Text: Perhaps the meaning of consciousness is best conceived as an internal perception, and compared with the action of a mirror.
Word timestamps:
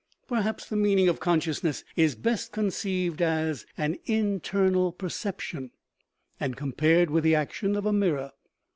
Perhaps 0.27 0.67
the 0.67 0.75
meaning 0.75 1.07
of 1.07 1.19
consciousness 1.19 1.83
is 1.95 2.15
best 2.15 2.51
conceived 2.51 3.21
as 3.21 3.67
an 3.77 3.99
internal 4.05 4.91
perception, 4.91 5.69
and 6.39 6.57
compared 6.57 7.11
with 7.11 7.23
the 7.23 7.35
action 7.35 7.75
of 7.75 7.85
a 7.85 7.93
mirror. 7.93 8.31